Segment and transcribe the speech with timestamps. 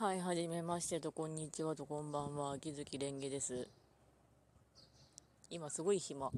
[0.00, 3.66] はい、はじめましてと、こんにちはと、こんばんは、秋月蓮華です。
[5.50, 6.30] 今、すごい暇。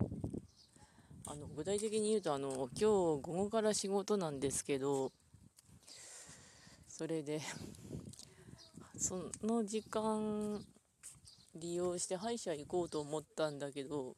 [1.26, 5.12] あの、具体的に言うと、あの、今日午後から仕事なんですけど、
[6.88, 7.42] それで、
[8.96, 10.64] その時間
[11.54, 14.16] 利用して歯医者行こうと思ったんだけど、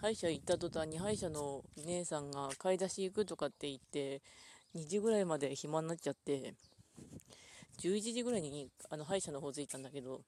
[0.00, 4.22] 歯医者行った途端に歯医者の姉さんが買い出し行くとかって言って、
[4.76, 6.54] 2時ぐらいまで暇になっちゃって、
[7.78, 10.20] 11時ぐらいにあの歯医者の方着いたんだけど、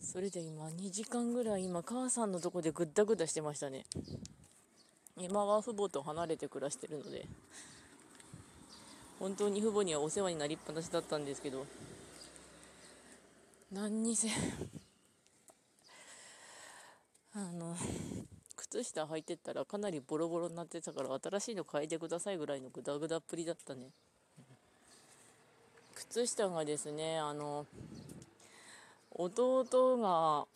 [0.00, 3.84] それで今2時間ぐらい今母さんのとこでぐったぐったしてましたね。
[5.16, 7.26] 今は父母と離れて暮らしてるので、
[9.18, 11.66] 本当に父母にはお世話になりっぱなしだったんですけど、
[13.72, 14.28] 何にせ、
[17.34, 17.76] あの、
[18.56, 23.90] 靴下履いてったらかなりボロボロになってたから新しいの変えてくださいぐらいのグダグダっぷりだったね。
[25.98, 27.66] 靴下がですねあの
[29.10, 30.46] 弟が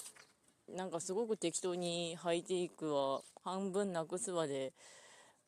[0.77, 4.73] なんかすごく適当に履いていくわ半分なくすわで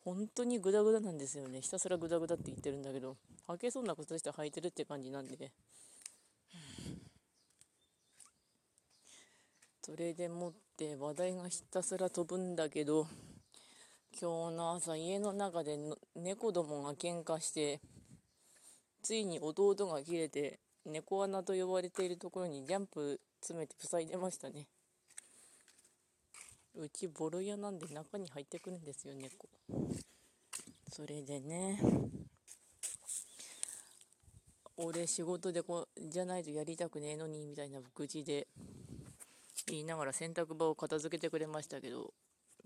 [0.05, 1.61] 本当にグダグダなんですよね。
[1.63, 3.17] ひたすらグダグダって言ってるんだけど
[3.49, 5.53] 履けそうな靴下履いてるって感じなんで。
[9.83, 13.07] それでもって話題がひたすら飛ぶんだけど
[14.21, 15.79] 今日の朝家の中で
[16.17, 17.81] 猫どもが喧嘩して
[19.05, 24.67] ついに弟が切れて猫穴と呼ばれているところにジャンプ詰めて塞いでましたね。
[26.75, 29.47] うちボロ屋なんで中に入ってくるんですよ猫。
[30.91, 31.79] それでね
[34.79, 38.49] 俺仕事でこじゃないとやりたくねえのにみたいな愚痴で
[39.67, 42.15] 言いながら洗濯場を片付けてくれましたけど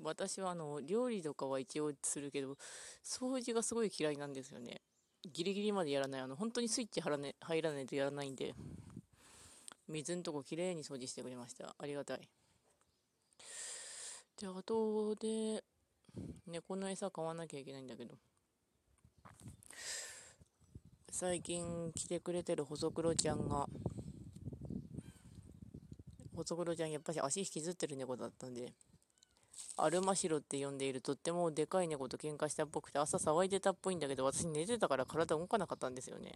[0.00, 2.56] 私はあの料理とかは一応するけど
[3.04, 4.80] 掃除がすごい嫌いなんですよね。
[5.24, 6.20] ギリギリまでやらない。
[6.20, 8.54] あの、本当にスイッチ入ら,、ね、入らないとやらないんで、
[9.88, 11.74] 水のとこきれいに掃除してくれました。
[11.78, 12.28] ありがたい。
[14.40, 15.64] で、あとで、
[16.46, 18.14] 猫の餌買わなきゃいけないんだけど、
[21.10, 23.68] 最近来てくれてる細黒ちゃんが、
[26.36, 28.72] 細黒ちゃんやっぱり足引きずってる猫だったんで、
[29.76, 36.32] アルマシロって呼んでいるとってもでかい猫と喧嘩したっぽくて朝騒いでたっぽいんだけど私寝てたから体動かなかったんですよね。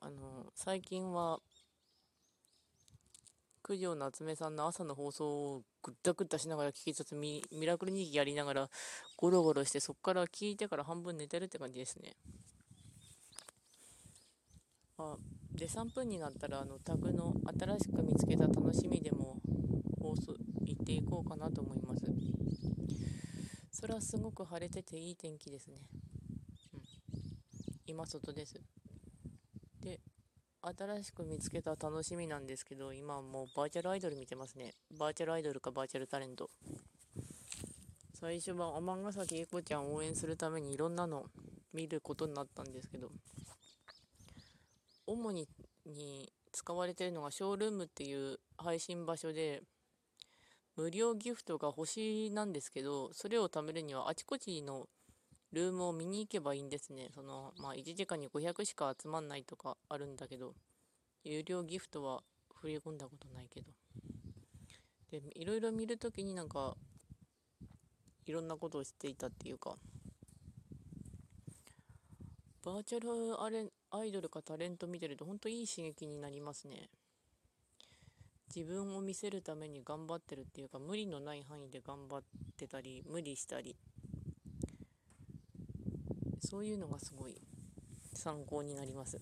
[0.00, 1.40] あの最近は
[3.62, 8.70] 九条夏目さんの朝の放送をぐったぐったしながら聞きつつミラクル日記やりながら
[9.16, 12.14] ゴロゴロしてそっから聞いてから半分寝てるって感じですね。
[14.98, 15.16] あ
[15.52, 19.36] で3分になったらあのタグの新しく見つけた楽しみでも
[20.00, 20.34] 放送
[20.66, 22.04] 行っていこうかなと思います。
[23.72, 25.76] それはすごく晴れてていい天気ですね、
[26.74, 26.80] うん、
[27.86, 28.60] 今外です。
[29.80, 30.00] で
[30.62, 34.74] 新しく見つけた楽しみなんですけど今もうバーチャルアイドル見てますね。
[34.98, 36.50] バーチャルアイドルかバーチャルタレント。
[38.18, 41.26] 最初は尼崎英子ちゃんを応援するためにいろんなの
[41.74, 43.10] 見ることになったんですけど
[45.06, 45.46] 主に
[45.84, 49.62] に使われてるのがショールームっていう配信場所で
[50.76, 54.86] 無料ギフトが欲しいなんですけど、それを貯めるにはあちこちの
[55.52, 57.08] ルームを見に行けばいいんですね。
[57.14, 60.54] その、まあ、1時間に500しか集まんないとかあるんだけど、
[61.24, 62.22] 有料ギフトは
[62.60, 63.66] 振り込んだことないけど。
[65.10, 66.76] で、いろいろ見るときになんか、
[68.26, 69.76] いろんなことを知っていたっていうか、
[72.64, 76.90] バーチャルアレアイドルかタレント見てると本当いい刺激になりますね。
[78.54, 82.22] 自分を見せるために頑張ってるっていうか無理のない範囲で頑張っ
[82.56, 83.76] てたり無理したり。
[86.40, 87.36] そういうのがすごい
[88.14, 89.18] 参考になります。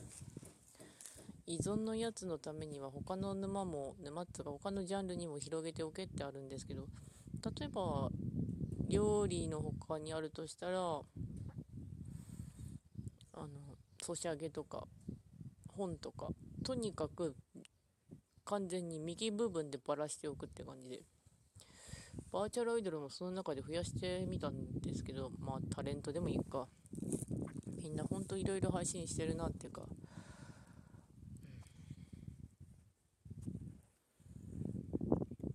[1.47, 6.87] 依存のやつのためには他の沼も沼っつうか他のジャンルにも広げておけってあるんですけど
[7.59, 8.11] 例えば
[8.89, 11.01] 料理の他にあるとしたらあ
[13.35, 13.49] の
[14.03, 14.87] ソシャゲとか
[15.77, 16.29] 本とか
[16.63, 17.35] とにかく
[18.45, 21.01] 完全に右部分でばらしておくって感じで。
[22.31, 26.67] バーチャルアイドルもその中で増やしてみたんですけどまあタレントでもいいか。
[27.83, 29.83] みんなほんといろいろ配信してるなっていうか、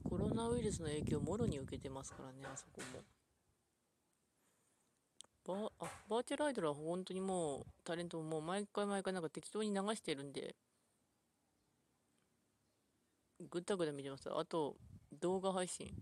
[0.03, 3.03] コロナウイルスの影響もろに受けてますからねあそこも。
[5.45, 10.55] バあバーチャルアイドルは本当にもうタレントも毎回毎回なんか適当に流してるんで。
[13.49, 14.29] ぐったぐた見てます。
[14.31, 14.75] あと、
[15.19, 15.93] 動画配信。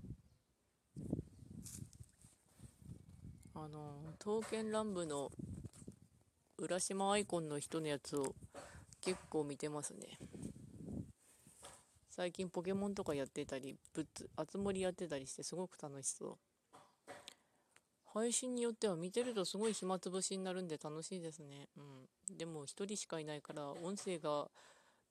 [3.53, 5.31] あの、刀剣乱舞の
[6.59, 8.33] 浦島アイコンの人のやつを
[9.01, 10.17] 結構見てますね
[12.09, 17.11] 最近ポケモンとかやってたりぶつあつ森やってたりしてすごく楽しそう
[18.11, 24.47] 配信によっては見てるとすごい暇つぶしになるんで楽しいですねうんでも1人しかいないから音声が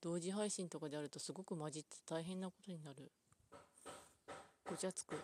[0.07, 3.11] 同時配信とかであるとすごく混じって大変なことになる。
[4.65, 5.17] ごちゃつく。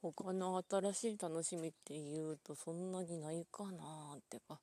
[0.00, 4.58] 他の新しい楽しみっていうとそんなにないかなってか。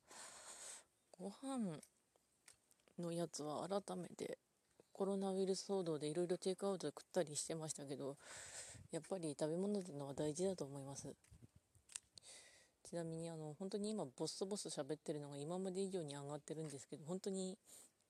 [1.16, 1.78] ご飯
[2.98, 4.38] のやつは改めて
[4.92, 8.16] コロナウイルス騒動でいろいろテイクアウトで食ったりしてましたけど
[8.90, 11.06] やっぱり食べ物っていうのは大事だと思います。
[12.90, 17.56] ちなみにあの本当に今ボソボソ喋ってるのが今まで以上に上がってるんですけど本当に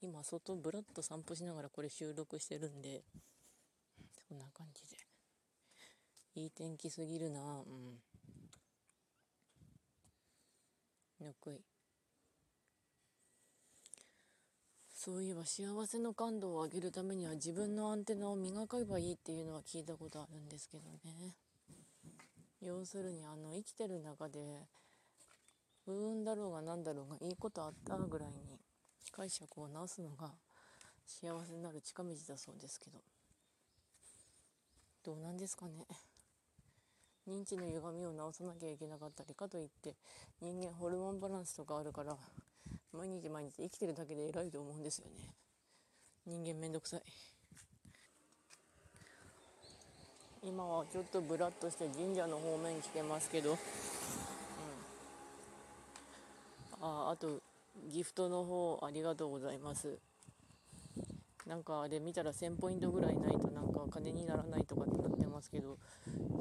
[0.01, 3.03] 今外ブラッと散歩しながらこれ収録してるんで
[4.27, 4.97] そんな感じで。
[6.37, 7.41] いい天気すぎるな。
[7.41, 8.01] うん。
[11.21, 11.61] ぬくい
[14.95, 20.49] そういえば幸せの感度を上げるためには自分のアンテナを磨けばいいっていうのは聞いたことあるん。
[20.49, 21.35] ですけどね
[22.61, 24.39] 要するにあの生きてる中で
[25.85, 28.59] 不運だろうが何だろうがいいことあったぐらいに
[29.13, 30.31] 解釈を直すのが
[31.07, 32.99] 幸せになる近道だそうですけど。
[35.03, 35.87] どうなんですかね。
[37.27, 39.95] 認知の歪みを直さなきゃいけなかったりかといって
[40.41, 42.17] 人間ホルモンバランスとかあるから
[42.93, 45.35] 毎日毎日生きてるだけで偉いと思うんですよね。
[46.27, 47.03] 人間めんどくさい。
[50.43, 53.57] 今はちょっとブラッとして神社の方面来てますけど、うん、
[56.81, 57.41] ああと
[57.91, 59.99] ギフトの方ありがとうございます。
[61.47, 65.79] なんかあれ見たら1000ポイントぐらいないとなんか金にならないとかってなってますけど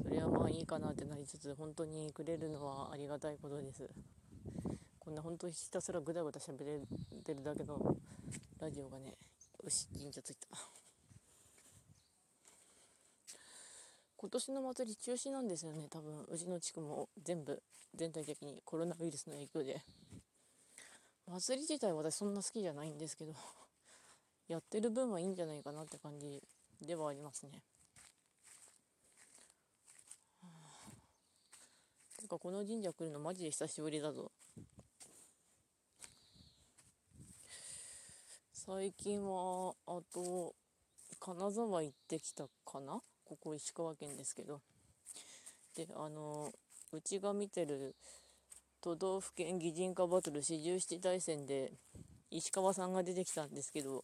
[0.04, 3.90] それはまあいいかなってなりつつ本当にくれるのはありがたいことです。
[5.00, 6.80] こんな本当にひたすらぐだぐだ喋れ
[7.26, 7.98] てるだけの
[8.60, 9.18] ラジオがね
[9.64, 10.79] よし神社着いた。
[14.22, 15.88] 今年の祭り中止なんですよね。
[15.90, 17.64] 多分うちの地区も全部
[17.96, 19.82] 全体的にコロナウイルスの影響で。
[21.26, 23.34] 祭り自体私そんな好きじゃないんですけど
[24.50, 26.42] やってる分はいいんじゃないかなって感じ
[26.82, 27.62] ではありますね。
[32.20, 34.32] てかこの神社来るのマジで久しぶりだぞ。
[38.54, 40.54] 最近はあと
[41.22, 43.00] 金沢行ってきたかな？
[43.30, 44.60] ここ石川県ですけど。
[45.76, 46.52] であの
[46.92, 47.96] うちが見てる
[48.82, 51.72] 都道府県擬人化バトル四十七大戦で
[52.32, 54.04] 石川さんが出てきたんですけど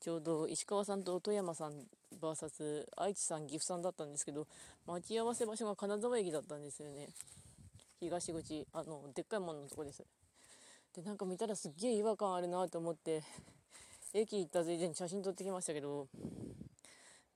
[0.00, 1.72] ちょうど石川さんと富山さん
[2.20, 4.46] VS 愛知さん岐阜さんだったんですけど
[4.86, 7.08] 待ち合わせ場所が金沢駅だったんですよね。
[8.00, 10.04] 東口あのでっかいもののとこです。
[10.94, 13.22] でなんか見たらすっげえ違和感あるなと思って
[14.12, 16.06] 駅行ったついでに写真撮ってきましたけど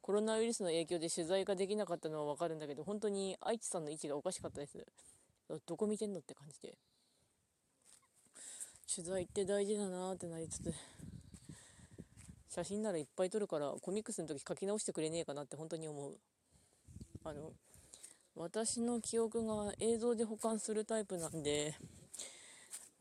[0.06, 4.86] コロナウイルスの影響で取材ができなかったのは分かるんだけど本当に愛知さんの位置がおかしかったです。
[5.66, 6.74] どこ見てんのって感じで。
[8.94, 10.72] 取材って大事だなってなりつつ
[12.48, 16.16] 写真ならいっぱい撮るからコミックスの時書き直してくれねえかなって本当に思う。
[17.24, 17.50] あの
[18.36, 21.74] 私の記憶が映像で保管するタイプなんで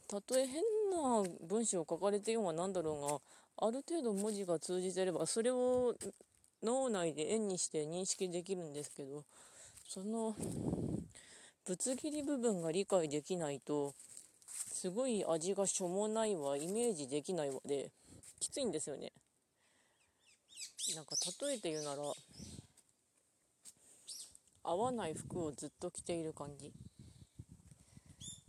[0.08, 0.56] たとえ変
[0.90, 3.22] な文章を書かれてようが何だろ
[3.58, 5.96] うがある程度文字が通じてればそれを
[6.64, 9.24] 脳内で円にして認識できるんですけど
[9.88, 10.36] その
[11.66, 13.94] ぶつ切り部分が理解できないと
[14.48, 17.92] すごい味がしょもないわイメージできないわで
[18.40, 19.12] きついんですよね。
[20.96, 22.04] なんか例えて言うなら
[24.64, 26.72] 合わない服をずっと着ている感じ。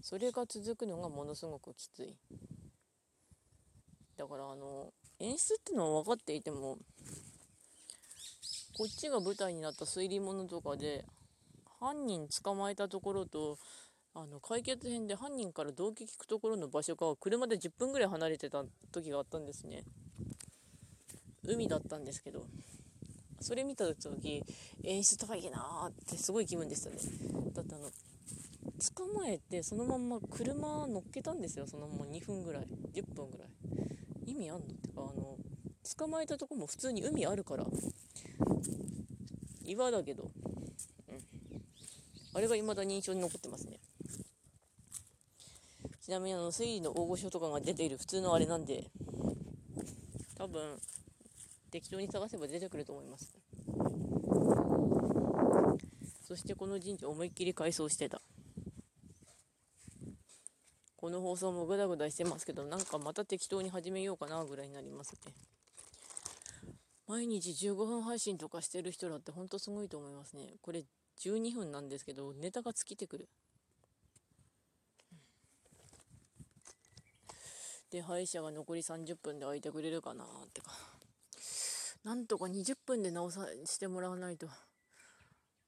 [0.03, 2.15] それが続くのがものすごくきつい。
[4.17, 6.79] だからあの演出ってのは分かっていても
[8.77, 11.07] こっちが舞台になった推理物とかで
[11.81, 13.57] 犯人捕まえたところと
[14.15, 19.83] あの解決編で犯人から動機聞くところの場所が車で10分ぐらい離れてた時があったんですね。
[21.43, 22.45] 海だったんですけど
[23.41, 24.45] それ見た時
[24.85, 26.97] 演出高いなーってすごい気分でしたね。
[27.55, 27.91] だってあの
[28.95, 33.49] 捕まえてそのまんま車乗っけたんですよそのまま2分ぐらい10分ぐらい。
[34.27, 35.39] 意味あんのってかあの
[35.87, 37.65] 捕まえたとこも普通に海あるから。
[39.65, 40.31] 岩だけど、
[41.09, 41.21] うん、
[42.35, 43.79] あれが未だに印象に残ってますね。
[46.01, 48.91] ちなみにあの推理の大御所とかが出ている普通のあれなんで
[50.37, 50.79] 多分
[51.73, 53.37] 適当に探せば出てくると思います。
[56.23, 58.21] そしてこの神社思いっきり改装してた。
[60.97, 65.33] この放送もグダグダしてますけど、なんかまた適当に始めようかなぐらいになりますね。
[67.07, 70.55] 毎日15分配信とかしてる人だってほんとすごいと思いますね。
[70.61, 70.85] これ
[71.21, 73.29] 12分なんですけど、ネタが尽きてくる。
[77.91, 80.73] で、歯医者が残り30分で空いてくれるかなってか。
[82.03, 84.49] なんとか20分で直さしてもらわないと。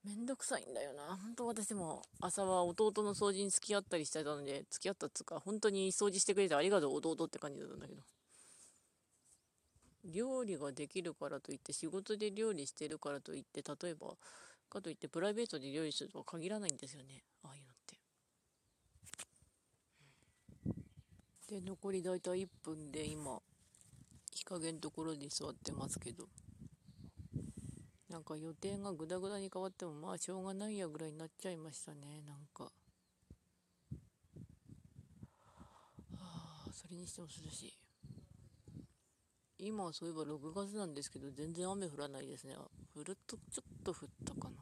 [0.03, 1.17] めんどくさいんだよな。
[1.17, 8.01] 本当私も朝は弟の掃除に付き合ったりしてたので、付き合ったっつうか、本当に掃除してくれてありがとう弟って感じだったんだけど。
[10.05, 14.15] 料理ができるからといって、仕事で料理してるからといって、例えば、
[14.69, 17.23] かといってプライベートで料理するとは限らないんですよね。
[17.43, 17.75] ああいうのっ
[21.47, 21.59] て。
[21.59, 23.41] で、残りだいたい1分で今、
[24.31, 26.27] 日陰のところに座ってますけど。
[28.09, 32.71] なんか予定がグダグダに変わってもまあしょうがないやぐらいになっちゃいましたねなんかは
[36.17, 37.88] あそれにしても涼しい
[39.59, 42.55] 今そういえば6月なんですけど全然雨降らないですね
[42.95, 44.55] 降るとちょっと降ったかな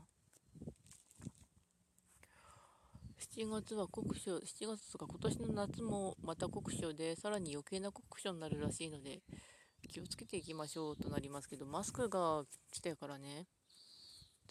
[3.36, 9.22] 7月は酷暑7月とか今年の夏もまた酷暑でさらに余計な酷暑になるらしいので
[9.88, 13.46] 気をつけていきましょうとなりますけど、マスクが来たからね。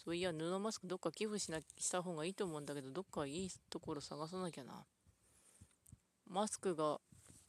[0.03, 4.85] そういや、布マスクどっか寄付しなした方がいいと思うんだけど、どっかいいところ探さなきゃな。
[6.27, 6.99] マスクが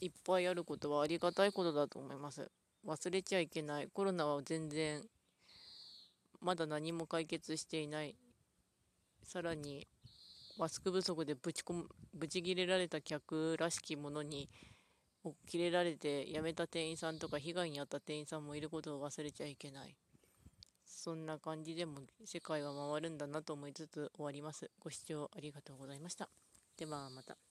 [0.01, 2.51] いっぱいあることはありがたいことだと思います。
[2.87, 3.89] 忘れちゃいけない。
[3.89, 5.03] コロナは全然、
[6.41, 8.17] まだ何も解決していない。
[9.23, 9.87] さらに、
[10.59, 14.51] マスク不足でぶちこぶち切れられた客らしきものに
[15.47, 19.95] 切れられて辞めた店員さんとか被害に遭った店員さんもいることを忘れちゃいけない。
[20.85, 24.69] そんな感じでも世界は回るんだなと思いつつ終わります。
[24.81, 26.29] ご視聴ありがとうございました。
[26.77, 27.48] ではまた。